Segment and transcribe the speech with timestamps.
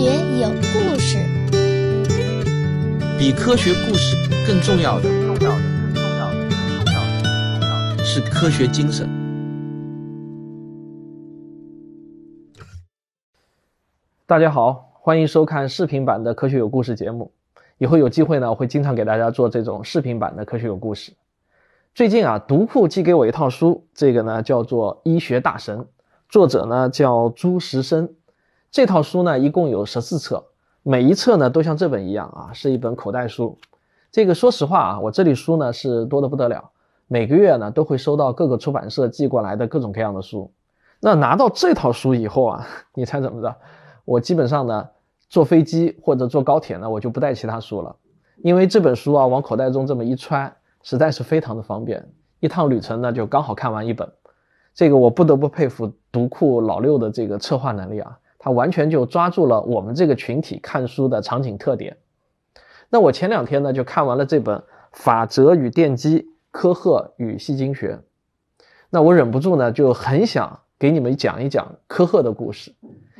[0.00, 0.04] 学
[0.38, 1.18] 有故事，
[3.18, 5.58] 比科学故事更重要的，重要的，
[5.92, 9.08] 更重要的，更重要的，更重要的是科学精神。
[14.24, 17.32] 大家好，欢迎收看视频版的《科学有故事》节目。
[17.78, 21.10] 以后有机会呢，我会经常给大家做这种视频版的《科学有故事》。
[21.92, 25.78] 最近啊，读库寄给我一套书，这个呢叫做《医学大神》，
[26.28, 28.08] 作者呢叫朱时生。
[28.70, 30.44] 这套书呢一共有十四册，
[30.82, 33.56] 每一册呢都像这本一样啊，是一本口袋书。
[34.12, 36.70] 这个说实话啊，我这里书呢是多得不得了，
[37.06, 40.50] 每个月呢都会收到各个出版社寄过来的各种各样的书。
[41.00, 43.54] 那拿到这套书以后啊， 你猜怎么着？
[44.04, 44.88] 我基本上呢
[45.28, 47.96] 坐飞机或者坐高铁呢，我就不带其他书了，
[48.42, 52.06] 因为这本书啊往口袋中这么一揣，实在是非常的方便，
[52.40, 54.10] 一趟旅程呢就刚好看完一本。
[54.74, 58.18] 这个我不得不佩服读库老六的这个策划能力啊。
[58.38, 61.96] 他完全就抓住了我们这个群体看书的场景特点。
[62.88, 64.56] 那我前两天呢就看完了这本
[64.92, 67.98] 《法则与奠基：科赫与细晶学》，
[68.90, 72.74] 那我忍不住呢就很想给你们讲一讲科赫的故事，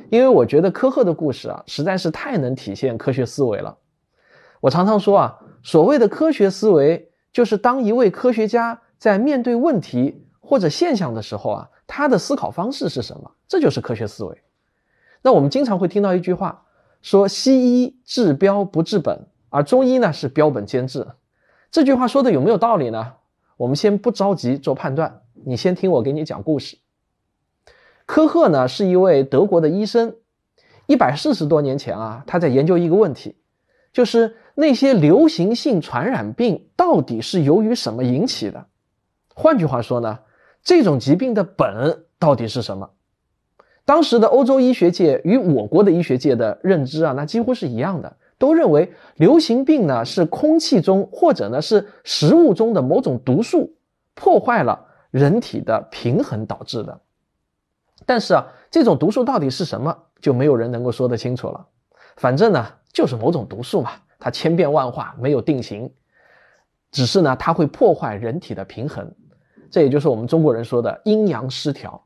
[0.09, 3.77] 因为我觉得科赫的故事啊实在是太能体现科学思维了。
[4.61, 13.31] 我常常说啊，所谓的科学思维，就是当一位科学家在面对问题或者现象的时候啊，他的思考方式是什么？
[13.47, 14.41] 这就是科学思维。
[15.21, 16.63] 那我们经常会听到一句话，
[17.01, 21.07] 说西医治标不治本，而中医呢是标本兼治。
[21.71, 23.13] 这句话说的有没有道理呢？
[23.57, 26.77] 我们先不着急做判断，你先听我给你讲故事。
[28.05, 30.15] 科赫呢是一位德国的医生，
[30.87, 33.35] 一百四十多年前啊，他在研究一个问题，
[33.91, 38.65] 就是那些流行性传染病到底是由于什么引起的？
[39.35, 40.19] 换句话说呢，
[40.63, 42.89] 这种疾病的本到底是什么？
[43.89, 53.73] 当时的欧洲医学界与我国的医学界的认知啊，那几乎是一样的，都认为流行病呢是空气中或者呢是食物中的某种毒素
[54.13, 57.01] 破坏了人体的平衡导致的。
[58.05, 61.65] 但是啊，这种毒素到底是什么，就没有人能够说得清楚了。
[62.15, 62.63] 反正呢，
[62.93, 65.91] 就是某种毒素嘛，它千变万化，没有定型，
[66.91, 69.11] 只是呢，它会破坏人体的平衡，
[69.71, 71.99] 这也就是我们中国人说的阴阳失调。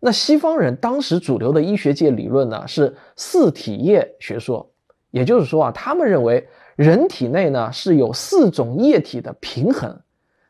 [0.00, 4.70] 那西方人当时主流的医学界理论呢是四体液学说，
[5.10, 10.00] 也就是说啊，他们认为人体内呢是有四种液体的平衡，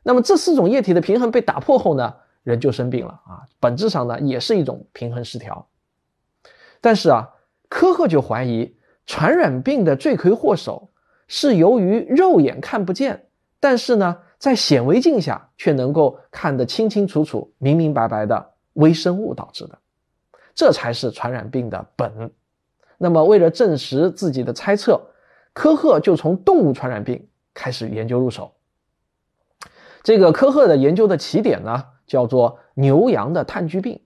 [0.02, 5.66] 那么这四种液体的平衡被打破后呢，人就生病了啊，本质上呢也是一种平衡失调。
[6.82, 7.28] 但是啊，
[7.70, 8.76] 科赫就怀疑
[9.06, 10.90] 传染病的罪魁祸首
[11.26, 13.28] 是由于肉眼看不见，
[13.58, 18.50] 但是呢在显微镜下却能够看得清清楚楚、明明白白的。
[18.78, 19.78] 微生物导致的，
[20.54, 22.30] 这才是传染病的本。
[22.96, 25.00] 那么，为了证实自己的猜测，
[25.52, 28.52] 科赫就从动物传染病开始研究入手。
[30.02, 34.00] 这个科赫的研究的起点呢，叫做牛羊的炭疽病。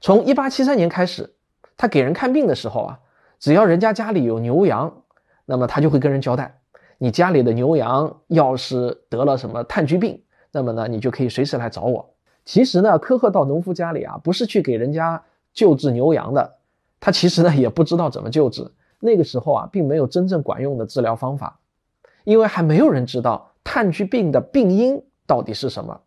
[0.00, 1.34] 从1873年开始，
[1.76, 3.00] 他给人看病的时候啊，
[3.38, 5.02] 只要人家家里有牛羊，
[5.44, 6.60] 那么他就会跟人交代：
[6.98, 10.22] 你家里的牛羊要是得了什么炭疽病，
[10.52, 12.11] 那么呢，你就可以随时来找我。
[12.44, 15.22] 其实呢，科赫到农夫家里啊，不是去给人家
[15.52, 16.56] 救治牛羊的，
[16.98, 18.70] 他其实呢也不知道怎么救治。
[18.98, 21.58] 那个时候啊，并没有真正管用的治疗方法，
[22.24, 26.00] 因为还没有人知道炭疽病的病因到底是什么。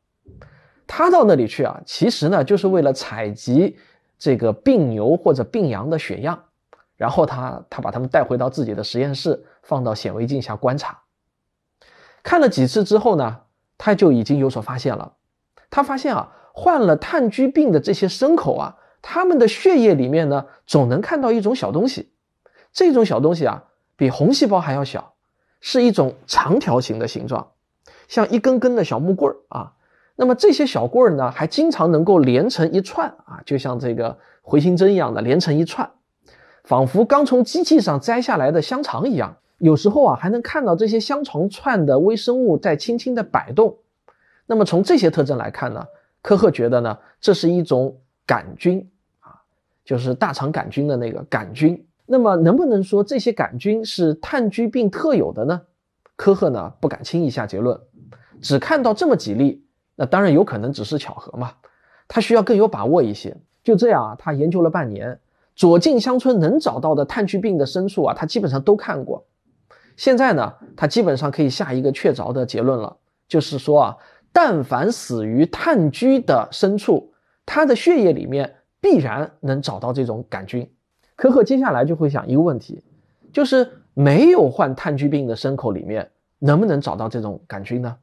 [0.88, 3.78] 他到那里去啊，其实呢就是为了采集
[4.18, 6.44] 这个病牛或者病羊的血样，
[6.96, 11.00] 然后他他把他们带回到自己的实验室，放到显微镜下观察。
[12.24, 13.42] 看了几次之后呢，
[13.78, 15.14] 他就已经有所发现了。
[15.70, 22.12] 他发现啊，患了炭疽病的这些牲口啊，他们的血液里面呢，总能看到一种小东西。
[22.72, 23.64] 这种小东西啊，
[23.96, 25.14] 比红细胞还要小，
[25.62, 27.52] 是一种长条形的形状，
[28.08, 29.74] 像一根根的小木棍儿啊。
[30.18, 35.90] 那么这些小棍儿呢，还经常能够连成一串啊，就像这个回形针一样的连成一串，
[36.64, 39.38] 仿佛刚从机器上摘下来的香肠一样。
[39.58, 43.78] 有时候啊，还能看到这些香肠串的微生物在轻轻的摆动。
[44.46, 45.86] 那么从这些特征来看呢，
[46.22, 48.88] 科赫觉得呢，这是一种杆菌
[49.20, 49.34] 啊，
[49.84, 51.84] 就是大肠杆菌的那个杆菌。
[52.06, 55.62] 那么能不能说这些杆菌是炭疽病特有的呢？
[56.16, 57.80] 科赫呢不敢轻易下结论，
[58.40, 59.66] 只看到这么几例，
[59.96, 61.54] 那当然有可能只是巧合嘛。
[62.08, 63.36] 他需要更有把握一些。
[63.64, 65.20] 就这样啊，他研究了半年，
[65.56, 69.26] 左近乡村能找到的炭疽病的牲畜啊，他基本上都看过。
[69.98, 72.96] 现在呢，他基本上可以下一个确凿的结论了，
[73.28, 73.98] 就是说啊。
[74.36, 77.14] 但凡死于炭疽的牲畜，
[77.46, 80.70] 它的血液里面必然能找到这种杆菌。
[81.16, 82.84] 科赫接下来就会想一个问题，
[83.32, 87.96] 就是没有患炭疽病的牲口里面能不能找到这种杆菌呢？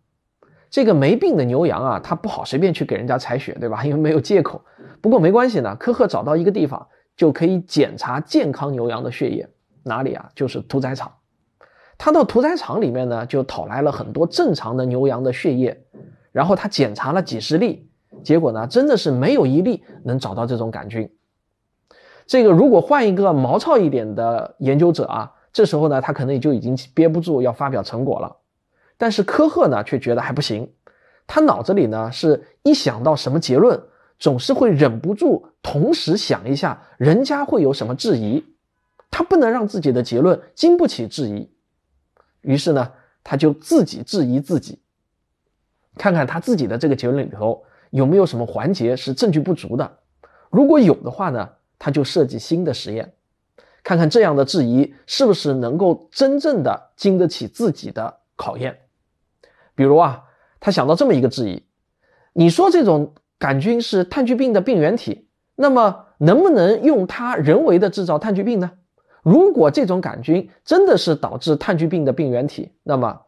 [0.71, 3.85] 这个没病的牛羊啊，它不好随便去给人家采血，对吧？
[3.85, 4.65] 因为没有借口。
[5.03, 9.47] 不过没关系呢，科赫找到一个地方就可以检查健康牛羊的血液，
[9.83, 10.31] 哪里啊？
[10.35, 11.13] 就是屠宰场。
[11.99, 15.79] 他到屠宰场里面呢，就讨来了很多正常的牛羊的血液，
[16.33, 17.89] 然后他检查了几十例，
[18.25, 21.09] 结果呢，真的是没有一例能找到这种杆菌。
[22.27, 28.37] 这个如果换一个毛糙一点的研究者啊，这时候呢，他可能也就已经憋不住要发表成果了。
[28.97, 30.71] 但是科赫呢，却觉得还不行。
[31.27, 33.81] 他脑子里呢，是一想到什么结论，
[34.19, 38.45] 总是会忍不住同时想一下人家会有什么质疑，
[39.11, 41.51] 他不能让自己的结论经不起质疑。
[42.43, 42.93] 于是呢，
[43.25, 44.82] 他就自己质疑自己，
[45.97, 49.99] 看看他自己的这个结论里头有没有什么环节是证据不足的。
[50.51, 51.49] 如果有的话呢，
[51.79, 53.13] 他就设计新的实验，
[53.83, 58.79] 看看这样的质疑是不是能够真正的经得起自己的考验。
[59.75, 60.25] 比如啊，
[60.61, 61.63] 他想到这么一个质疑：
[62.33, 68.73] 你说这种杆菌是炭疽病的病原体，那么能不能用它人为的制造炭疽病呢？
[69.23, 73.23] 如果这种杆菌真的是导致炭疽病的病原体，那么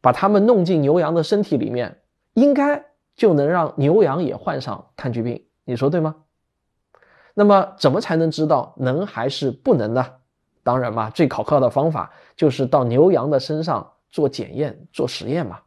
[0.00, 1.98] 把它们弄进牛羊的身体里面，
[2.34, 2.84] 应该
[3.16, 5.42] 就能让牛羊也患上炭疽病。
[5.64, 6.14] 你说对吗？
[7.32, 10.06] 那么怎么才能知道能还是不能呢？
[10.62, 15.58] 当然嘛，最可靠的方法就是到牛羊的身上做检验、做实验嘛。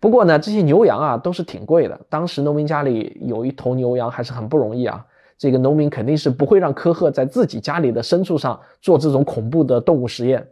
[0.00, 2.00] 不过呢，这些牛羊啊都是挺贵的。
[2.08, 5.06] 当时农民家里有一头牛羊还是很不容易啊。
[5.38, 10.46] 这个农民肯定是不会让科赫在自己家里的牲畜上做这种恐怖的动物实验。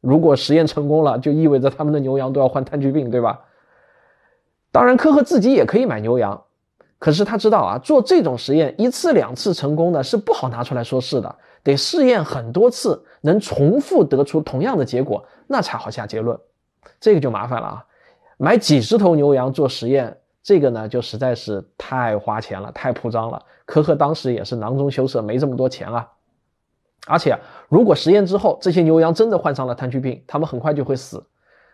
[0.00, 3.40] 如果实验成功了，就意味着他们的牛羊都要患炭疽病，对吧？
[4.70, 6.44] 当然，科赫自己也可以买牛羊，
[6.98, 16.38] 可是他知道啊，做这种实验一次两次成功的是不好拿出来说事的，得试验很多次，能重复得出同样的结果，那才好下结论。
[17.00, 17.84] 这个就麻烦了啊。
[18.36, 23.42] 买几十头牛羊做实验，这个呢就实在是太花钱了，太铺张了。
[23.64, 26.08] 科赫当时也是囊中羞涩，没这么多钱啊。
[27.06, 27.36] 而且，
[27.68, 31.24] 如果实验之后这些牛羊真的患上了炭疽病，他们很快就会死。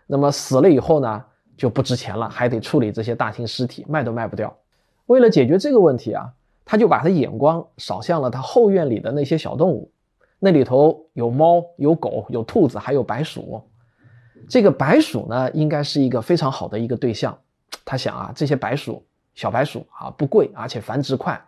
[0.07, 1.25] 那么死了以后呢，
[1.57, 4.55] 就不值钱了，还得处理这些大型尸体，卖都卖不掉。
[5.07, 6.33] 为了解决这个问题啊，
[6.65, 9.91] 他就把他眼光扫向了他后院里的那些小动物，
[10.39, 13.63] 那里头有猫、有狗、有兔子，还有白鼠。
[14.49, 17.37] 这个白鼠呢，应该是一个非常好的一个对象。
[17.85, 19.05] 他想啊，这些白鼠，
[19.35, 21.41] 小白鼠啊，不贵，而且繁殖快，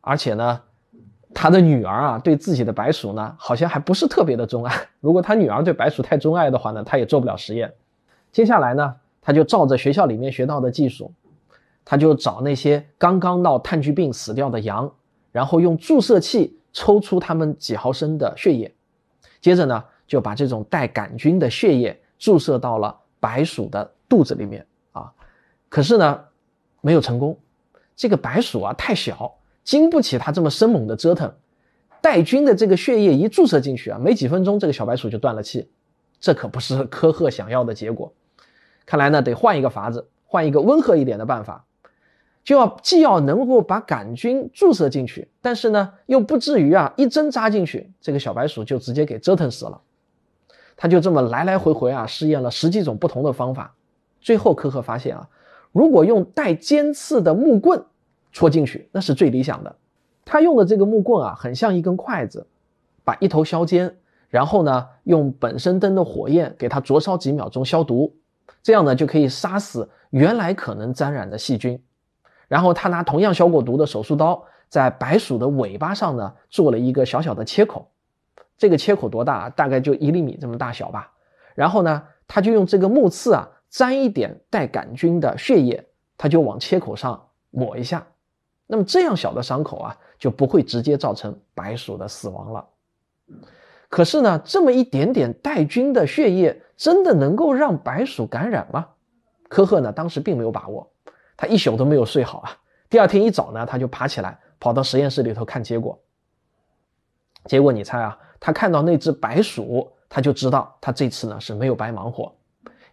[0.00, 0.60] 而且呢，
[1.32, 4.74] 他的女儿啊，对自己的白鼠呢，好像还不是特别的钟爱。
[5.00, 7.72] 如果他女儿对白鼠太钟爱的话呢，他也做不了实验。
[8.32, 11.10] 接下来呢，他就照着学校里面学到的技术，
[11.84, 14.88] 他就找那些刚刚闹炭疽病死掉的羊，
[15.32, 18.72] 然后用注射器抽出他们几毫升的血液，
[19.40, 19.82] 接着呢。
[20.06, 25.10] 就把这种带杆菌的血液注射到了白鼠的肚子里面啊，
[25.70, 26.20] 可是呢，
[26.82, 27.34] 没有成功。
[27.96, 29.34] 这个白鼠啊太小，
[29.64, 31.32] 经不起它这么生猛的折腾。
[32.02, 35.66] 带菌的这个血液一注射进去啊，没几分钟，这个小白鼠就断了气。
[36.20, 38.12] 这可不是 科赫想要的结果。
[38.86, 41.64] 看来呢，得换一个法子，换一个温和一点的办法，
[42.42, 49.80] 就要既要能够把杆菌注射进去，但是呢，又不至于啊一针扎进去，这个小白鼠就直接给折腾死了。
[50.76, 53.74] 他就这么来来回回啊，试验了十几种不同的方法，
[54.20, 55.28] 最后科赫发现啊，
[55.72, 57.84] 如果用带尖刺的木棍
[58.32, 59.76] 戳进去，那是最理想的。
[60.24, 62.46] 他用的这个木棍啊，很像一根筷子，
[63.04, 63.96] 把一头削尖，
[64.28, 68.12] 然后呢，用本身灯的火焰给它灼烧几秒钟消毒，
[68.62, 71.82] 这样呢就可以杀死原来可能沾染的细菌。
[72.48, 77.90] 然后他拿同样消过毒的手术刀，在白鼠的尾巴上呢做了一个小小的切口。
[78.56, 79.50] 这个切口多大？
[79.50, 81.10] 大概就一厘米这么大小吧。
[81.54, 85.84] 然后呢，他就用这个木刺啊，沾一点带杆菌的血液，
[86.16, 88.06] 他就往切口上抹一下。
[88.66, 92.64] 那么这样小的伤口啊，就不会直接造成白鼠的死亡了。
[93.88, 98.86] 可是呢，这么一点点带菌的血液，真的能够让白鼠感染吗？
[99.48, 100.90] 科赫呢，当时并没有把握，
[101.36, 102.50] 他一宿都没有睡好啊。
[102.90, 105.98] 第二天一早呢，他就爬起来，跑到实验室里头看结果。
[107.46, 108.18] 结果你猜啊？
[108.40, 112.34] 他看到那只白鼠，他就知道他这次呢是没有白忙活，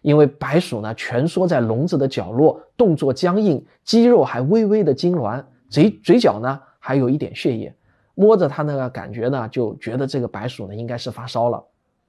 [0.00, 7.74] 因为白鼠呢蜷缩在笼子的角落，动作僵硬，肌肉还微微的痉挛，嘴嘴角呢还有一点血液，
[8.14, 11.62] 摸着它那个感觉呢，就觉得这个白鼠呢应该是发烧了，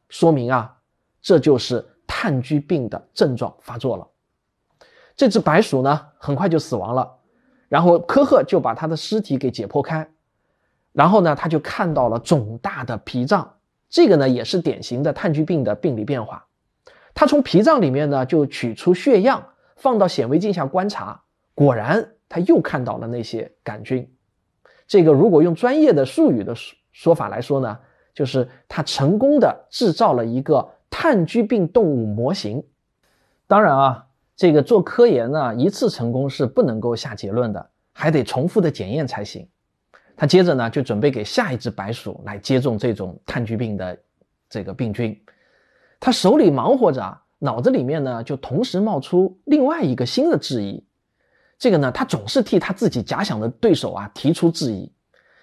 [0.09, 0.77] 说明啊，
[1.23, 4.07] 这就是炭疽病的症状发作了。
[5.15, 7.11] 这只白鼠呢很快就死亡了，
[7.67, 10.07] 然后科赫就把它的尸体给解剖开。
[10.91, 13.51] 然后呢，他就看到了肿大的脾脏，
[13.89, 16.45] 这个呢也是典型的炭疽病的病理变化。
[17.15, 19.43] 他从脾脏里面呢就取出血样，
[19.75, 21.23] 放到显微镜下观察，
[21.55, 24.07] 果然他又看到了那些杆菌。
[24.87, 27.79] 这个如果用专业的术语的说说法来说呢，
[28.13, 32.63] 就是他成功的制造了一个炭疽病动物模型。
[33.47, 39.49] 当然啊，这个做科研呢，一次成功是不能够下结论的，还得重复的检验才行。
[40.15, 43.97] 他接着呢就准备给下一只白鼠来接种这种炭疽病的
[44.47, 45.19] 这个病菌。
[45.99, 50.85] 他手里忙活着啊，脑子里面呢就同时冒出另外一个新的质疑。
[51.57, 54.91] 这个呢，他总是替他自己假想的对手啊提出质疑。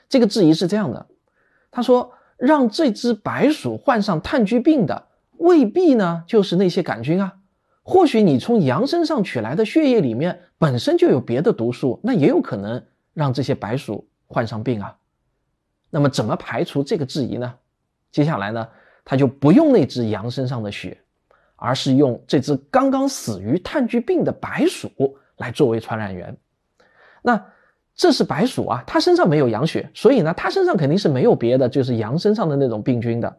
[0.08, 1.06] 这个质疑是这样的：
[1.72, 5.06] 他说，让这只白鼠患上炭疽病的
[5.40, 7.34] 未必呢就是那些杆菌啊，
[7.82, 12.82] 或许你从羊身上取来的血液里面本身就有别的毒素，那也有可能
[13.12, 14.06] 让这些白鼠。
[14.32, 14.96] 患上病啊，
[15.90, 17.52] 那么怎么排除这个质疑呢？
[18.12, 18.68] 接下来呢，
[19.04, 20.96] 他就不用那只羊身上的血，
[21.56, 24.88] 而是用这只刚刚死于炭疽病的白鼠
[25.38, 26.36] 来作为传染源。
[27.22, 27.44] 那
[27.96, 33.36] 这是白鼠啊，它身上没有羊血，所以呢，它身上肯定是没有别的，就是羊身上的那种病菌的。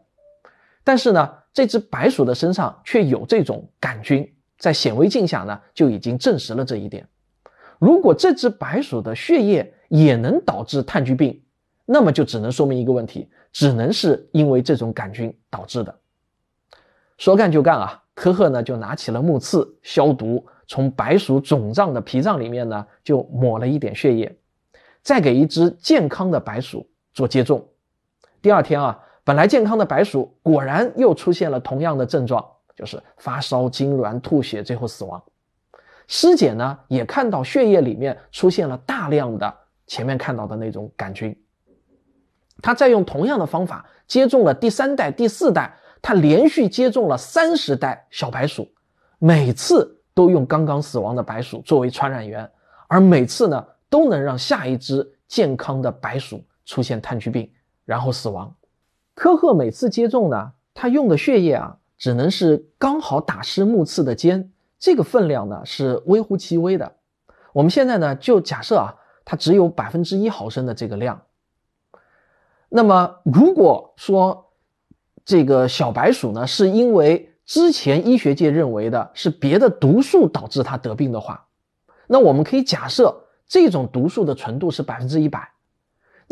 [0.84, 7.06] 但是呢，这只白鼠的身上却有这种杆菌，在显微镜下呢，就已经证实了这一点。
[7.78, 11.42] 如果这只白鼠的血液也能导致炭疽病，
[11.84, 15.98] 那么就只能说明一个问题，只能是因为这种杆菌导致的。
[17.18, 24.36] 说干就干啊，科赫呢就拿起了木刺消毒，从白鼠肿胀的脾脏里面呢就抹了一点血液，
[25.02, 27.68] 再给一只健康的白鼠做接种。
[28.40, 35.22] 第二天啊，本来健康的白鼠果然又出现了同样的症状，就是发烧、痉挛、吐血，最后死亡。
[36.08, 39.54] 师姐呢也看到血液里面出现了大量的
[39.86, 41.36] 前面看到的那种杆菌，
[42.60, 48.68] 她再用同样的方法接种了第三代、第四代，她连续接种了三十代小白鼠，
[49.18, 52.50] 每次都用刚刚死亡的白鼠作为传染源，
[52.88, 57.48] 而每次呢都能让下一只健康的白鼠出现炭疽病，
[57.84, 58.52] 然后死亡。
[59.14, 64.50] 科赫每次接种呢，他用的血液啊，只能是刚好打湿木刺的尖。
[64.78, 66.96] 这个分量呢是微乎其微的，
[67.52, 71.22] 我们现在呢就假设啊，它只有百分之一毫升的这个量。
[72.68, 74.50] 那么如果说
[75.24, 81.46] 这个小白鼠呢是因为之前医学界认为的是别的毒素导致它得病的话，
[82.08, 83.14] 那我们可以假设
[83.46, 85.48] 这种毒素的纯度是百分之一百，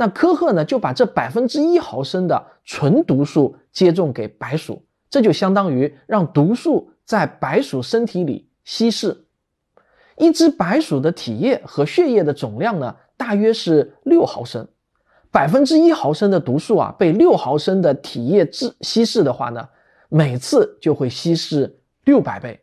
[0.01, 6.91] 那科赫呢就把这百分之一毫升的纯毒素接种给白鼠，这就相当于让毒素。
[7.05, 9.25] 在白鼠身体里稀释，
[10.17, 14.69] 一只白鼠的体液和血液的总量呢，大约是六毫升。
[15.33, 19.69] 百分之一毫升的毒素啊，被六毫升的体液制稀释的话呢，
[20.09, 22.61] 每次就会稀释六百倍。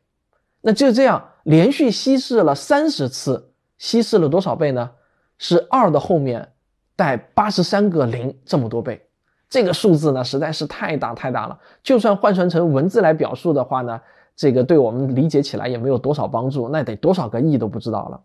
[0.62, 4.92] 那就这样连续稀释了三十次，稀释了多少倍呢？
[5.38, 6.54] 是二的后面
[6.98, 9.02] 带八十三个零，这么多倍。
[9.50, 11.58] 这个数字呢，实在是太大太大了。
[11.82, 14.02] 就算换算成文字来表述的话呢？
[14.36, 18.22] 这个对我们理解起来也没有多少帮助，那得多少个亿都不知道了，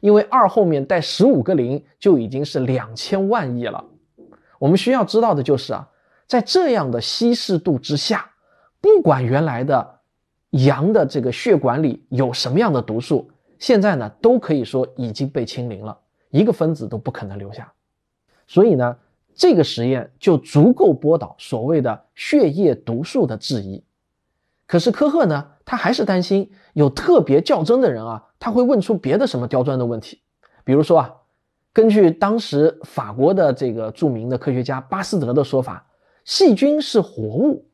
[0.00, 3.84] 因为二后面带十五个零就已经是两千万亿了。
[4.58, 5.88] 我们需要知道的就是啊，
[6.26, 8.28] 在这样的稀释度之下，
[8.80, 10.00] 不管原来的
[10.50, 15.96] 羊的这个血管里有什么样的毒素，现在呢都可以说已经被清零了，
[16.30, 17.72] 一个分子都不可能留下。
[18.52, 18.94] 所以呢，
[19.34, 23.82] 这个实验就足够驳倒所谓的血液毒素的质疑。
[24.66, 30.20] 可是科赫呢，他还是担心有特别较真的人啊，他会问出别的什么刁钻的问题。
[30.64, 31.14] 比如说啊，
[31.72, 35.86] 根据当时法国的这个著名的科学家巴斯德的说法，
[36.26, 37.64] 细菌是活物。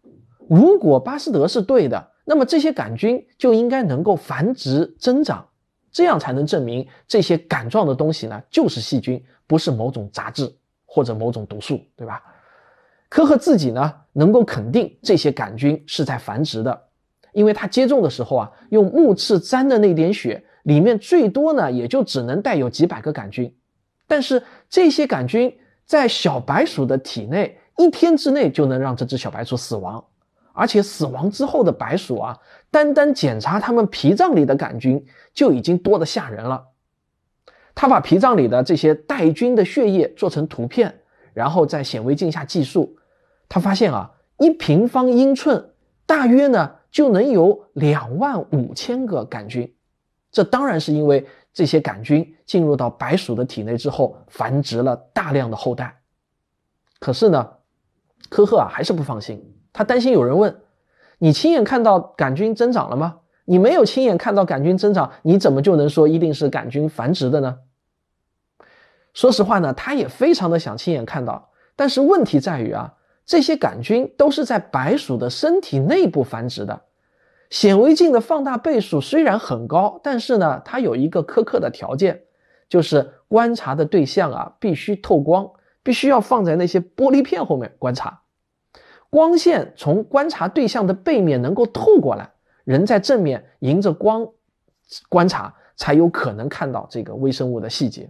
[0.49, 5.45] 如果巴斯德是对的，那么这些杆菌就应该能够繁殖增长，
[5.91, 10.55] 这样才能证明这些杆状的东西呢就是细菌，不是某种杂质
[10.91, 12.21] 或者某种毒素，对吧？
[13.11, 16.87] 科赫自己呢能够肯定这些杆菌是在繁殖的。
[17.33, 23.55] 因为他接种的时候啊，用木刺沾的那点血里面最多呢，也就只能带有几百个杆菌，
[24.07, 25.55] 但是这些杆菌
[25.85, 30.03] 在小白鼠的体内一天之内就能让这只小白鼠死亡，
[30.53, 32.37] 而且死亡之后的白鼠啊，
[32.71, 36.65] 单单检查它们脾脏里的杆菌就已经多得吓人了。
[37.81, 40.93] 他把脾脏里的这些带菌的血液做成图片，
[41.33, 42.97] 然后在显微镜下计数，
[43.49, 45.71] 他发现啊，一平方英寸
[46.05, 46.75] 大约呢。
[46.91, 49.71] 就能有两万五千个杆菌，
[50.33, 56.01] 这当然是因为这些杆菌进入到白鼠的体内之后，繁殖了大量的后代。
[56.99, 57.47] 可是呢，
[58.31, 60.63] 科赫啊还是不放心，他担心有人问：
[61.19, 63.19] 你亲眼看到杆菌增长了吗？
[63.45, 67.59] 你没有亲眼看到杆菌增长，你怎么就能说一定是杆菌繁殖的呢？
[69.19, 72.95] 说实话呢，他也非常的想亲眼看到，但是问题在于啊，
[73.27, 76.83] 这些杆菌都是在白鼠的身体内部繁殖的。
[77.51, 82.23] 显微镜的放大倍数虽然很高，但是呢，它有一个苛刻的条件，
[82.69, 85.51] 就是观察的对象啊必须透光，
[85.83, 88.21] 必须要放在那些玻璃片后面观察，
[89.11, 92.31] 光线从观察对象的背面能够透过来，
[92.63, 94.29] 人在正面迎着光
[95.09, 98.09] 观察，才有可能看到这个微生物的细节。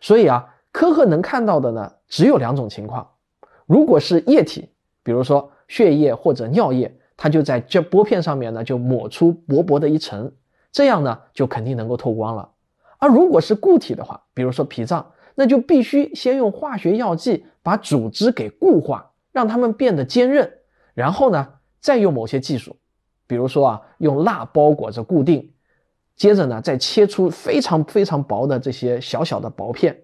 [0.00, 3.08] 所以啊，科赫能看到的呢只有两种情况，
[3.66, 4.68] 如果是液体，
[5.02, 6.94] 比如说血液或者尿液。
[7.20, 10.32] 它就在这玻片上面呢，就抹出薄薄的一层，
[10.70, 12.48] 这样呢就肯定能够透光了。
[12.96, 20.48] 而如果是固体的话，比如说脾脏，那就必须先用化学药剂把组织给固化，让它们变得坚韧，
[20.94, 22.76] 然后呢再用某些技术，
[23.26, 25.52] 比如说啊用蜡包裹着固定，
[26.18, 30.02] 接着呢再切出非常非常薄的这些小小的薄片，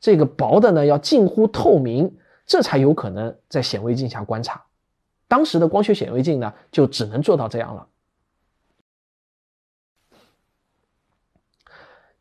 [0.00, 4.62] 这个薄的呢要近乎透明，这才有可能在显微镜下观察。
[5.26, 7.88] 当时的光学显微镜呢，就只能做到这样了。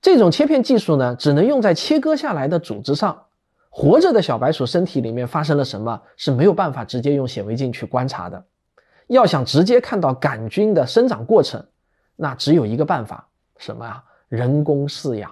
[0.02, 3.26] 这种切片技术呢，只能用在切割下来的组织上。
[3.70, 8.46] 活着的小白鼠身体里面发生了什么，是没有办法直接用显微镜去观察的。
[9.08, 11.66] 要想直接看到杆菌的生长过程，
[12.16, 13.28] 那只有一个办法，
[13.58, 14.04] 什么啊？
[14.28, 15.30] 人工饲养，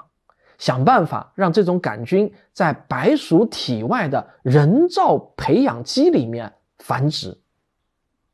[0.57, 7.39] 想办法让这种杆菌在白鼠体外的人造培养基里面繁殖。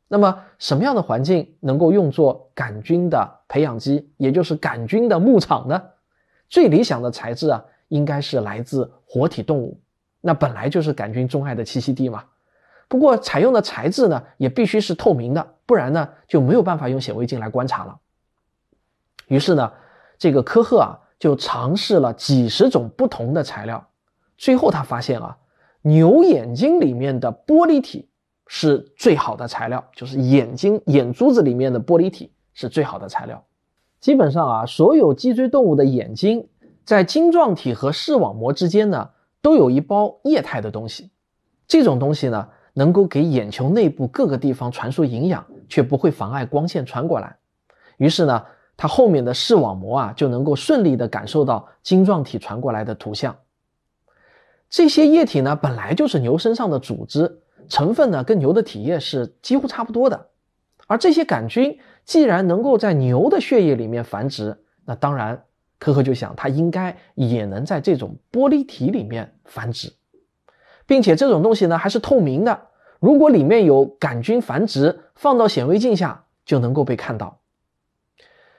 [0.07, 5.81] 那么，什么样的环境能够用作杆菌的培养基，也就是杆菌的牧场呢？
[6.47, 9.79] 最理想的材质啊，应该是来自活体动物，
[10.21, 12.23] 那本来就是杆菌钟爱的栖息地嘛。
[12.87, 17.95] 不过，采用的材质呢，也必须是透明的，不然呢，就没有办法用显微镜来观察了。
[19.27, 19.71] 于是呢，
[20.17, 23.87] 这个科赫啊，就尝试了几十种不同的材料，
[24.37, 25.37] 最后他发现啊，
[25.81, 28.09] 牛眼睛里面的玻璃体。
[28.47, 33.43] 是最好的材料，就是眼睛眼珠子里面的玻璃体是最好的材料。
[33.99, 36.47] 基本上啊，所有脊椎动物的眼睛
[36.83, 39.09] 在晶状体和视网膜之间呢，
[39.41, 41.09] 都有一包液态的东西。
[41.67, 47.35] 这种东西呢，能够给眼球内部各个地方传输营养，却不会妨碍光线传过来。
[47.97, 48.45] 于是呢，
[48.77, 53.35] 它后面的视网膜啊，就能够顺利的感受到晶状体传过来的图像。
[54.69, 57.41] 这些液体呢，本来就是牛身上的组织。
[57.67, 60.27] 成分呢，跟牛的体液是几乎差不多的，
[60.85, 65.43] 而这些杆菌既然能够在牛的血液里面繁殖，那当然，
[65.79, 69.91] 科赫就想它应该也能在这种玻璃体里面繁殖，
[70.85, 72.67] 并且这种东西呢还是透明的，
[72.99, 77.39] 如果里面有杆菌繁殖，放到显微镜下就能够被看到。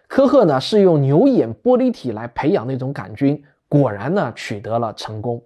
[0.07, 5.43] 科赫呢是用牛眼玻璃体来培养那种杆菌，果然呢取得了成功。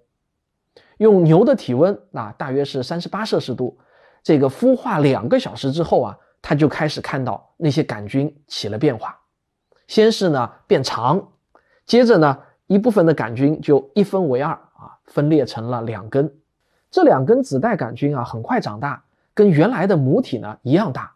[0.98, 3.78] 用牛的体温啊，大约是三十八摄氏度，
[4.22, 9.18] 这个孵化两个小时之后啊，他就开始看到那些杆菌起了变化。
[9.88, 11.28] 先是呢变长，
[11.86, 16.30] 接着呢一部分的杆菌就一分为二啊，分裂成了两根。
[16.90, 21.14] 这两根子代杆菌啊，很快长大，跟原来的母体呢一样大。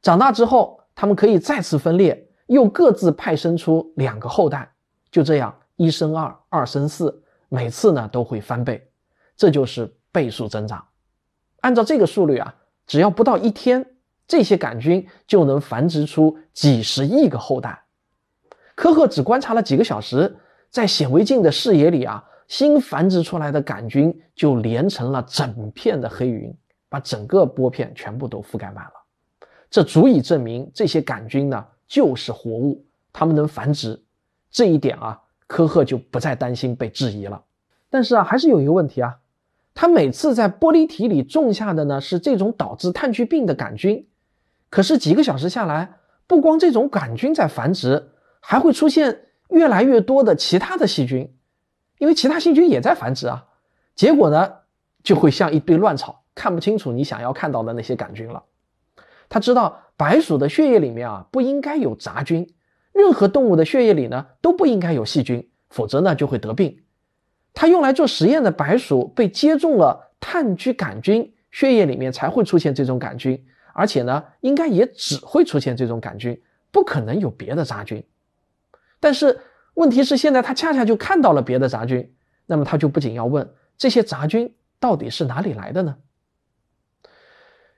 [0.00, 4.68] 长大之后，它们可以再次分裂，又各自派生出两个后代。
[5.10, 8.90] 就这样，一生二，二生四，每次呢都会翻倍。
[9.36, 10.84] 这就是倍数增长。
[11.60, 12.54] 按照这个速率啊，
[12.86, 13.86] 只要不到一天，
[14.26, 17.84] 这些杆菌就能繁殖出几十亿个后代。
[18.74, 20.36] 科赫只观察了几个小时，
[20.70, 26.52] 在显微镜的视野里啊，新繁殖出来的杆菌就连成了整片的黑云，
[26.88, 28.92] 把整个玻片全部都覆盖满了。
[29.70, 34.00] 这足以证明这些杆菌呢就是活物，它们能繁殖。
[34.48, 37.42] 这一点啊，科赫就不再担心被质疑了。
[37.90, 39.18] 但是啊，还是有一个问题啊。
[39.74, 44.06] 他每次在玻璃体里种下的呢是这种导致炭疽病的杆菌，
[44.68, 45.96] 可是几个小时下来，
[46.28, 51.34] 不光这种杆菌在繁殖，还会出现越来越多的其他的细菌，
[51.98, 53.46] 因为其他细菌也在繁殖啊。
[53.96, 54.52] 结果呢，
[55.02, 58.44] 就会像一堆乱草，看不清楚你想要看到的那些杆菌了。
[59.30, 62.52] 他知道白鼠的血液里面啊不应该有杂菌，
[62.92, 66.82] 任何动物的血液里呢都不应该有细菌，否则呢就会得病。
[67.54, 76.40] 他用来做实验的白鼠被接种了炭疽杆菌，血液里面才会出现这种杆菌，而且呢，应该也只会出现这种杆菌，
[76.70, 78.02] 不可能有别的杂菌。
[78.98, 79.40] 但是
[79.74, 82.12] 问题是，现在他恰恰就看到了别的杂菌，
[82.46, 85.96] 那么他就不仅要问这些杂菌到底是哪里来的呢？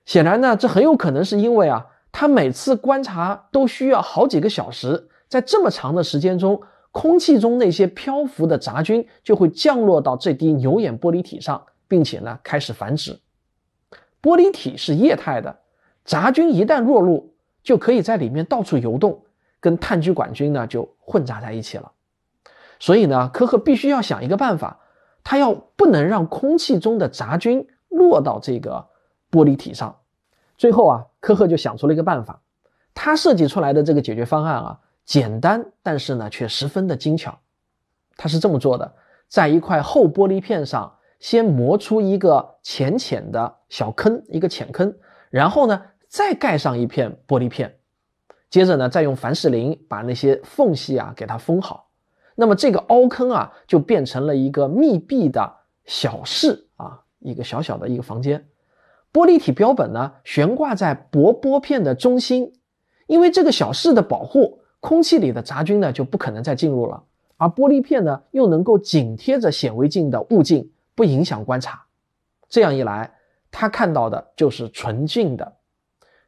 [0.04, 6.60] 显然呢，这很有可能是因为啊，他每次观察都需要好几个小时，在这么长的时间中，
[6.90, 13.18] 空气中那些漂浮的杂菌就会降落到这滴牛眼玻璃体上，并且呢开始繁殖。
[14.20, 15.60] 玻璃体是液态的，
[16.04, 19.22] 杂菌一旦落入，就可以在里面到处游动，
[19.60, 21.92] 跟炭疽杆菌呢就混杂在一起了。
[22.80, 24.80] 所以呢，科赫必须要想一个办法，
[25.22, 28.88] 他要不能让空气中的杂菌落到这个。
[29.32, 29.98] 玻璃体上，
[30.58, 32.40] 最后啊，科赫就想出了一个办法。
[32.92, 37.40] 他设计出来的这个解决方案啊，简单，但是呢，却十分的精巧。
[38.18, 38.94] 他是这么做的：
[39.26, 44.94] 在一块厚玻璃片上，先磨出一个浅浅的小坑，一个浅坑，
[45.30, 47.78] 然后呢，再盖上一片玻璃片，
[48.50, 51.88] 接着呢，再用凡士林把那些缝隙啊给它封好。
[52.34, 55.50] 那么这个凹坑啊，就变成了一个密闭的
[55.86, 58.46] 小室啊，一个小小的一个房间。
[59.12, 62.52] 玻璃体标本呢，悬挂在薄玻片的中心，
[63.06, 67.02] 因为这个小室的保护，空气里的杂菌呢就不可能再进入了，
[67.36, 71.82] 而玻璃片呢又能够紧贴着显微镜的物镜，不影响观察。
[72.48, 73.12] 这样一来，
[73.50, 75.52] 他看到的就是纯净的。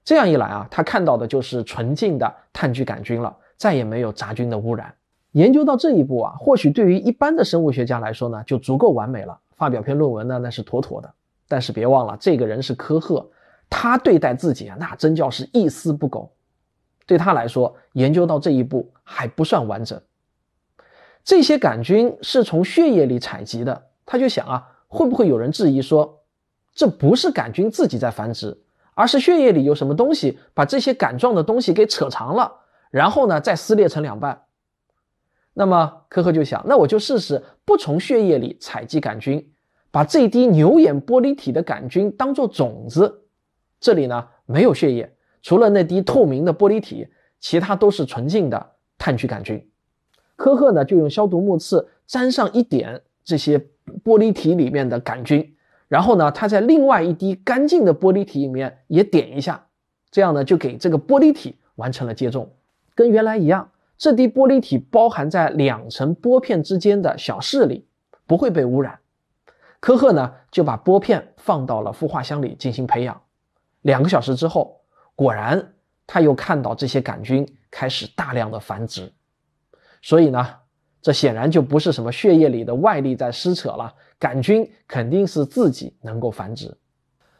[0.04, 4.94] 这样一来啊，他看到的就是纯净的炭疽杆菌了，再也没有杂菌的污染。
[5.32, 9.40] 研究到这一步啊，或许对于一般的生物学家来说呢，就足够完美了。
[9.56, 11.10] 发表篇论文呢，那是妥妥的。
[11.48, 13.30] 但是别忘了，这个人是科赫，
[13.68, 16.32] 他对待自己啊，那真叫是一丝不苟。
[17.06, 20.00] 对他来说，研究到这一步还不算完整。
[21.22, 26.22] 这些杆菌是从血液里采集的，他就想啊，会不会有人质疑说，
[26.74, 28.62] 这不是杆菌自己在繁殖，
[28.94, 34.42] 而是血液里有什么东西把这些杆状的东西给扯长了，然后呢再撕裂成两半？
[35.52, 39.53] 那么科赫就想，那我就试试不从血液里采集杆菌。
[39.94, 43.22] 把这滴牛眼玻璃体的杆菌当做种子，
[43.78, 45.08] 这里呢没有血液，
[45.40, 47.06] 除了那滴透明的玻璃体，
[47.38, 49.64] 其他都是纯净的炭疽杆菌。
[50.34, 53.56] 科赫呢就用消毒木刺沾上一点这些
[54.02, 55.54] 玻璃体里面的杆菌，
[55.86, 59.64] 然后呢他在另外一滴干净的玻璃体里面也点一下，
[60.10, 62.50] 这样呢就给这个玻璃体完成了接种，
[62.96, 67.86] 跟原来一样，这滴玻璃体包含在两层玻片之间的小室里，
[68.26, 68.98] 不会被污染。
[69.84, 73.20] 科赫呢就把玻片放到了孵化箱里进行培养。
[73.82, 74.80] 两个小时之后，
[75.14, 75.74] 果然
[76.06, 79.12] 他又看到这些杆菌开始大量的繁殖。
[80.00, 80.48] 所以呢，
[81.02, 86.74] 这显然就不是什么血液里的外力在撕扯了，杆菌肯定是自己能够繁殖。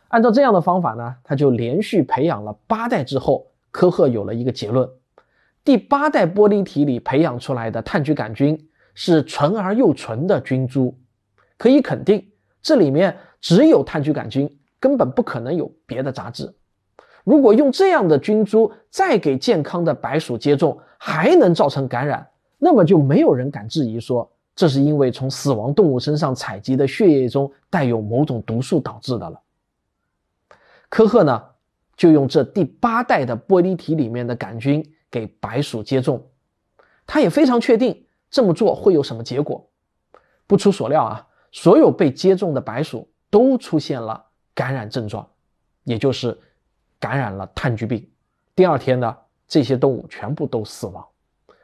[0.09, 4.87] 按照这样的方法呢，他就连续培养了八代之后，科赫有了一个结论：
[5.65, 10.95] 第八代玻璃体里培养出来的炭疽杆菌是纯而又纯的菌株，
[11.57, 12.33] 可以肯定。
[12.65, 14.51] 这里面只有炭疽杆菌，
[14.81, 16.51] 根本不可能有别的杂质。
[17.23, 22.27] 如果用这样的菌株再给健康的白鼠接种，还能造成感染，
[22.59, 29.39] 那么就没有人敢质疑说这是因为从死亡动物身上采集的血液中带有某种毒素导致的了。
[30.89, 31.43] 科赫呢，
[31.99, 36.27] 就用这第八代的玻璃体里面的杆菌给白鼠接种，
[37.07, 39.69] 他也非常确定这么做会有什么结果。
[40.47, 41.27] 不出所料啊。
[41.55, 44.21] 所有被接种的白鼠都出现了
[44.57, 45.25] 感染症状，
[45.85, 46.37] 也就是
[46.99, 48.11] 感染了炭疽病。
[48.57, 51.07] 第二天呢，这些动物全部都死亡。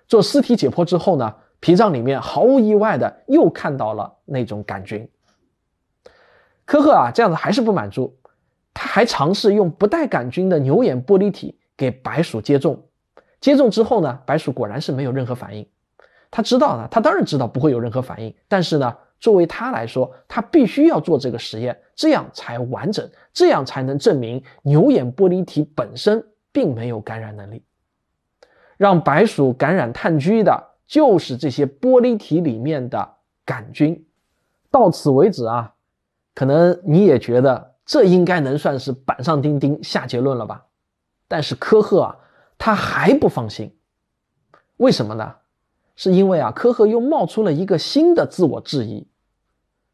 [0.07, 5.11] 做尸体解剖之后呢，脾脏里面毫无意外的又看到了那种杆菌。
[6.65, 8.17] 科赫啊，这样子还是不满足，
[8.73, 12.81] 他还尝试用不带杆菌的牛眼玻璃体给白鼠接种。
[13.41, 15.69] 接种之后呢，白鼠果然是没有任何反应。
[16.31, 18.97] 他知道呢，他当然知道不会有任何反应，但是呢。
[19.21, 27.63] 作为他来说，他必须要做这个实验，这样才完整，这样才能证明牛眼玻璃体本身并没有感染能力。
[28.79, 34.07] 让白鼠感染炭疽的，就是这些玻璃体里面的杆菌。
[34.71, 35.75] 到此为止啊，
[36.35, 40.65] 可能你也觉得这应该能算是板上钉钉下结论了吧？
[41.29, 42.17] 但是科赫啊，
[42.57, 43.77] 他还不放心，
[44.79, 45.35] 为什么呢？
[45.95, 49.07] 是因为啊，科赫又冒出了一个新的自我质疑。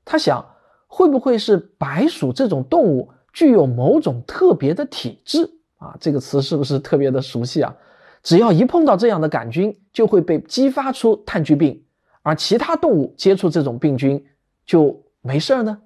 [0.06, 0.42] 他想，
[0.86, 5.94] 会不会是白鼠这种动物具有某种特别的体质啊？
[6.00, 7.76] 这个词是不是特别的熟悉啊？
[8.22, 11.84] 只要一碰到这样的杆菌，就会被激发出炭疽病，
[12.22, 14.24] 而其他动物接触这种病菌
[14.64, 15.82] 就没事儿呢？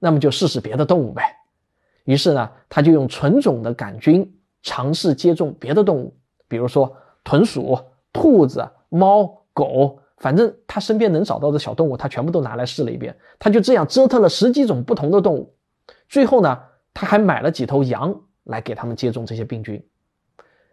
[0.00, 1.22] 那么就试试别的动物呗。
[2.04, 4.28] 于是呢，他就用纯种的杆菌
[4.62, 6.16] 尝试接种别的动物，
[6.48, 7.78] 比如说豚鼠、
[8.12, 8.68] 兔子。
[8.94, 13.12] 猫、狗、反正他身边能找到的小动物，他全部都拿来试了一遍。
[13.40, 15.52] 他就这样折腾了十几种不同的动物，
[16.08, 16.56] 最后呢，
[16.94, 19.84] 他还买了几头羊来给他们接种这些病菌。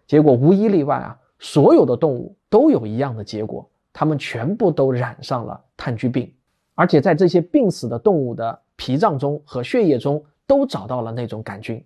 [0.05, 6.31] 结果无一例外啊，所有的动物都有一样的结果，他们全部都染上了炭疽病，
[6.75, 11.83] 而且在这些病死的动物的脾脏中和血液中都找到了那种杆菌。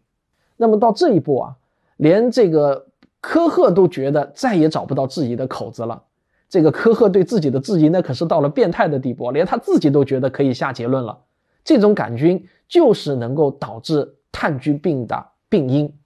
[0.58, 1.56] 那么到这一步啊，
[1.96, 2.86] 连这个
[3.22, 6.04] 科赫都觉得再也找不到质疑的口子了。
[6.54, 11.24] 这个科赫对自己的质疑，那可是到了变态的地步，连他自己都觉得可以下结论了。
[11.64, 15.98] 这种杆菌就是能够导致炭疽病的病因，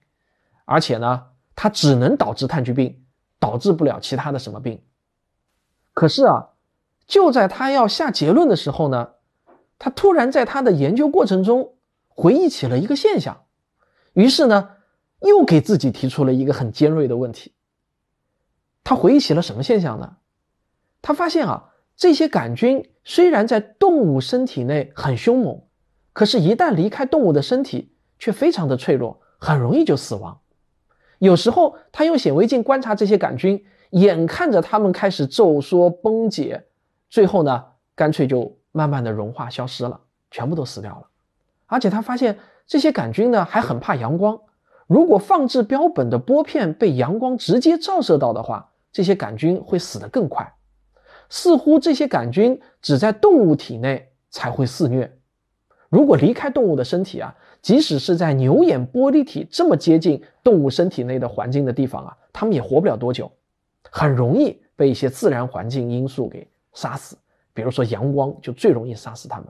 [0.64, 1.22] 而且呢，
[1.54, 3.04] 它只能导致炭疽病，
[3.38, 4.80] 导致不了其他的什么病。
[5.92, 6.48] 可是啊，
[7.06, 9.10] 就在他要下结论的时候呢，
[9.78, 11.74] 他突然在他的研究过程中
[12.08, 13.42] 回忆起了一个现象。
[14.14, 14.70] 于是呢，
[15.20, 17.52] 又给自己提出了一个很尖锐的问题。
[18.82, 20.16] 他回忆起了什么现象呢？
[21.00, 25.62] 他发现啊，这些杆菌虽然在动物身体内很凶猛，
[26.12, 30.38] 可是，一旦离开动物的身体，却非常的脆弱，很容易就死亡。
[31.18, 36.66] 有时候，他用显微镜观察这些杆菌，眼看着它们开始皱缩崩解，
[37.08, 41.08] 最后呢，干脆就慢慢的融化消失了，全部都死掉了。
[41.66, 42.38] 而且，他发现。
[42.70, 44.38] 这些杆菌呢还很怕阳光，
[44.86, 50.52] 如果放置标本的玻片被阳光直接照射到的话，这些杆菌会死得更快。
[51.28, 55.10] 似乎这些杆菌只在动物体内才会肆虐，
[55.88, 63.30] 如果离开动物的身体啊，即使是在牛眼玻璃体这么接近动物身体内的环境的地方啊，它们也活不了多久，
[63.90, 67.16] 很容易被一些自然环境因素给杀死，
[67.52, 69.46] 比如说阳光就最容易杀死它们。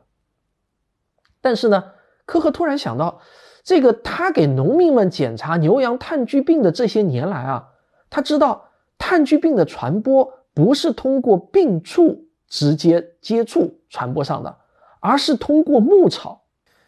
[1.41, 1.85] 但是呢？
[2.27, 3.23] 科赫突然想到，
[3.65, 7.71] 这个他给农民们检查牛羊炭疽病的这些年来啊，
[8.11, 14.57] 他知道炭疽病的传播不是通过病畜直接接触传播上的，
[14.99, 16.43] 而是通过牧草。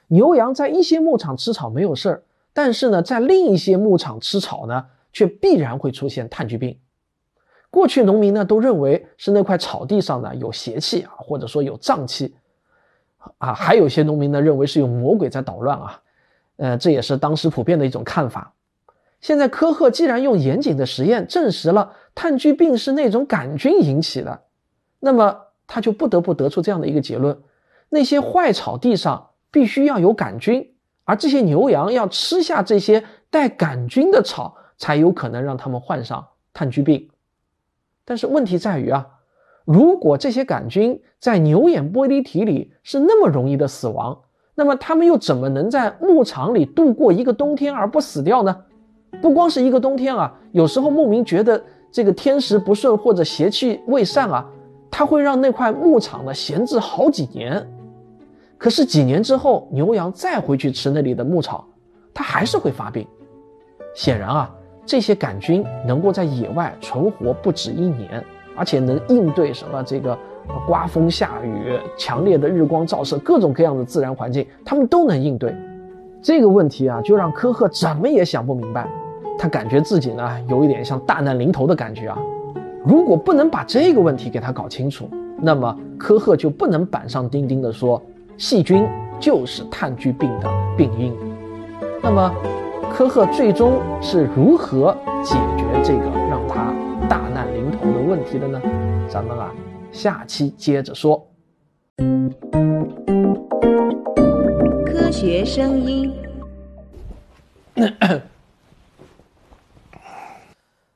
[0.08, 6.80] 牛羊在一些牧场吃草没有事儿，但是呢，在另一些牧场吃草呢，却必然会出现炭疽病。
[7.70, 12.34] 过去农民呢都认为是那块草地上呢有邪气啊，或者说有瘴气。
[13.38, 16.02] 啊，还有一些农民呢认为是有魔鬼在捣乱啊，
[16.56, 18.52] 呃，这也是当时普遍的一种看法。
[19.20, 24.42] 现在科赫既然用严谨的实验证实了炭疽病是那种杆菌引起的，
[24.98, 27.38] 那么他就不得不得出这样的一个结论：
[27.88, 37.10] 那些坏草地上必须要有杆菌，而这些牛羊要吃下这些带杆菌的草，才有可能让他们患上炭疽病。
[38.04, 39.06] 但是问题在于啊。
[39.66, 44.22] 如果这些杆菌在牛眼玻璃体里是那么容易的死亡，
[44.56, 48.64] 那么它们又怎么能在牧场里度过一个冬天而不死掉呢？
[49.22, 54.46] 不光是一个冬天啊，有时候牧民觉得这个天时不顺或者邪气未散啊，
[54.90, 57.66] 它会让那块牧场呢闲置好几年。
[58.56, 61.66] 可是几年之后，牛羊再回去吃那里的牧草，
[62.12, 63.06] 它还是会发病。
[63.94, 68.22] 显然啊，这些杆菌能够在野外存活不止一年。
[68.56, 70.18] 而且能应对什么这个
[70.66, 75.54] 刮风下雨、强烈的日光照射、各种各样的自然环境，它们都能应对。
[76.22, 78.88] 这个问题啊，就让科赫怎么也想不明白。
[79.38, 82.18] 他感觉自己呢，有一点像大难临头的感觉啊。
[82.84, 88.00] 如果不能把这个问题给他搞清楚，那么科赫就不能板上钉钉的说
[88.36, 88.86] 细菌
[89.18, 91.14] 就是炭疽病的病因。
[92.02, 92.32] 那么，
[92.92, 96.74] 科赫最终是如何解决这个让他？
[97.08, 98.60] 大难临头的问题的呢？
[99.08, 99.50] 咱们啊，
[99.90, 101.26] 下期接着说。
[105.20, 106.10] 学声音。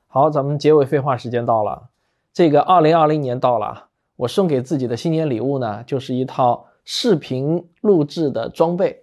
[0.08, 1.90] 好，咱们结尾废话时间到了。
[2.32, 9.02] 这个二零二零年到了，我送给自己的新年礼物呢，就是一套视频录制的装备。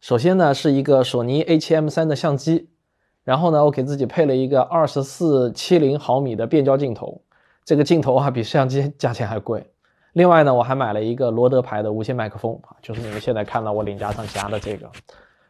[0.00, 2.70] 首先呢，是一个索尼 A7M3 的相机。
[3.22, 7.20] 然后呢，我给自己配了一个二十四七零毫米的变焦镜头，
[7.66, 9.66] 这个镜头啊比相机价钱还贵。
[10.14, 14.90] 另外呢，我还买了一个罗德牌的无线麦克风啊，就是你们现在看到我领夹上夹的这个。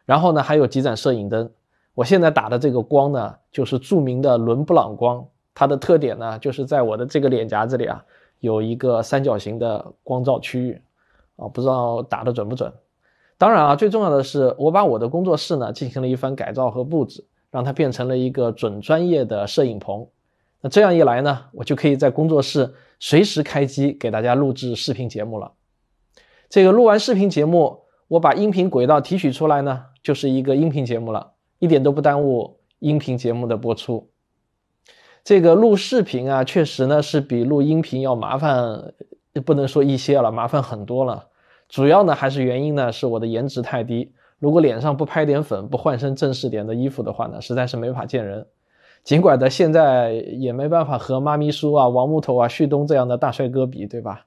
[0.05, 1.49] 然后呢，还有几盏摄影灯。
[1.93, 8.03] 我现在打的这个光呢，就是著名的伦布朗光，它的特点呢，就是在我的这个脸颊这里啊，
[8.41, 10.81] 有一个三角形的光照区域
[11.37, 12.73] 啊，不知道打的准不准。
[13.37, 17.25] 当然啊，最重要的是，我把我的工作室呢进行了一番改造和布置。
[17.51, 20.05] 让它变成了一个准专业的摄影棚，
[20.69, 25.53] 这样一来呢，我就可以在工作室随时开机给大家录制视频节目了。
[26.49, 34.09] 这个录完视频节目，我把音频轨道提取出来呢，就是一个音频节目了，一点都不耽误音频节目的播出。
[35.23, 38.93] 这个录视频啊，确实呢是比录音频要麻烦，
[39.45, 41.27] 不能说一些了，麻烦很多了。
[41.67, 48.45] 主要呢还是原因呢是我的颜值太低，如果脸上不拍点粉，不换身正式点的衣服的话呢，实在是没法见人。
[49.05, 54.25] 尽管呢现在也没办法和妈咪叔啊、王木头啊、旭东这样的大帅哥比，对吧？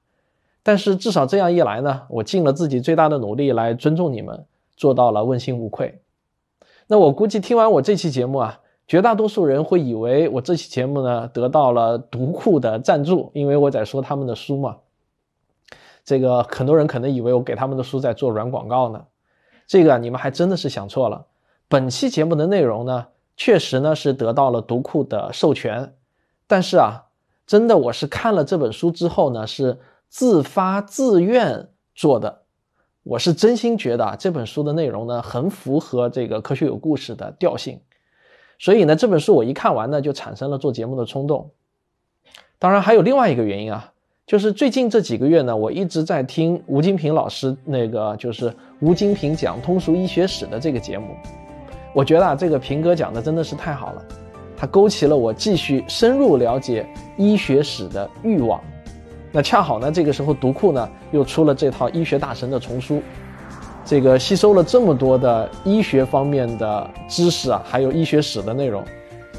[0.62, 6.00] 但是至少这样一来呢，我尽了自己最大的努力来尊重你们，做到了问心无愧。
[6.86, 14.76] 那我估计听完我这期节目啊，绝大多数人会以为我这期节目呢得到了读库的赞助，因为我在说他们的书嘛。
[16.04, 19.04] 这个很多人可能以为我给他们的书在做软广告呢，
[19.66, 21.26] 这个你们还真的是想错了。
[21.66, 23.08] 本期节目的内容呢，
[23.38, 25.94] 确实呢是得到了读库的授权，
[26.46, 27.07] 但是啊，
[27.46, 29.79] 真的我是看了这本书之后呢是。
[30.11, 32.40] 自发自愿做的，
[33.03, 37.79] 我是真心觉得啊这本书的内容呢很符合这个科学有故事的调性，
[38.59, 41.51] 所以呢这本书我一看完呢就产生了做节目的冲动。
[42.59, 43.92] 当然还有另外一个原因啊，
[44.27, 51.14] 就是最近这几个月呢我一直在听吴金平老师那个就是吴金平讲通俗医学史的这个节目，
[51.98, 54.04] 我觉得啊这个平哥讲的真的是太好了，
[54.56, 58.61] 他勾起了我继续深入了解医学史的欲望。
[59.32, 63.02] 那恰好呢，这个时候读库呢又出了这套医学大神的丛书，
[63.84, 68.80] 这个吸收了这么多的医学方面的知识啊，还有医学史的内容，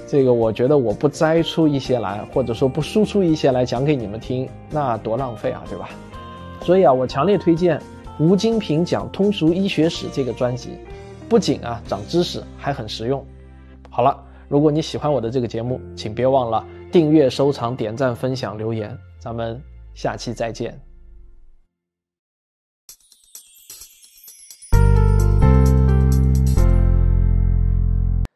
[0.06, 5.90] 这个我觉得我不摘出一些来，或者说不输出一些来讲给你们听，那多浪费啊，对吧？
[6.64, 7.82] 所以啊，我强烈推荐
[8.20, 10.72] 吴金平讲通俗医学史这个专辑，
[11.30, 13.24] 不仅啊长知识，还很实用。
[13.88, 19.62] 好了，如果你喜欢我的这个节目，请别忘了订阅、收藏、点赞、分享、留言，咱们。
[19.96, 20.80] 下期再见。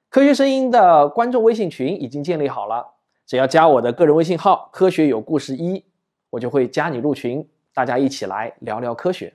[0.10, 5.86] 科学声音的观众微信群已经建立好了，只要加我的个人微信号“科学有故事一”，
[6.32, 9.34] 我就会加你入群，大家一起来聊聊科学。